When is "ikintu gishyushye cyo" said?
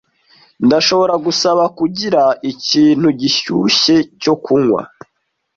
2.51-4.33